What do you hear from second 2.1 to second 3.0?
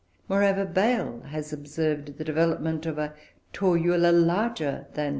the development of